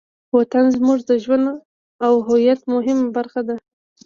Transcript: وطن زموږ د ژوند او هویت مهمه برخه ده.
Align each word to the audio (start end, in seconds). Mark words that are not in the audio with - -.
وطن 0.35 0.63
زموږ 0.75 0.99
د 1.09 1.11
ژوند 1.23 1.45
او 2.05 2.13
هویت 2.27 2.61
مهمه 2.73 3.07
برخه 3.15 3.41
ده. 3.47 3.55